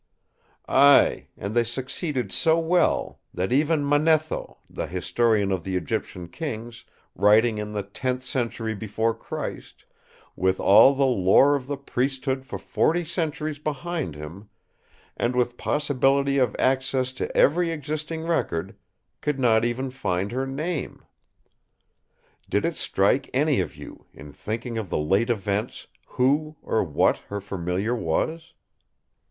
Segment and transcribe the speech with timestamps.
[0.67, 6.85] Ay, and they succeeded so well that even Manetho, the historian of the Egyptian Kings,
[7.13, 9.85] writing in the tenth century before Christ,
[10.35, 14.49] with all the lore of the priesthood for forty centuries behind him,
[15.15, 18.75] and with possibility of access to every existing record,
[19.21, 21.03] could not even find her name.
[22.49, 27.17] Did it strike any of you, in thinking of the late events, who or what
[27.29, 28.53] her Familiar was?"